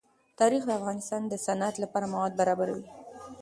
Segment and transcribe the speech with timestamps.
[0.39, 2.85] تاریخ د افغانستان د صنعت لپاره مواد برابروي.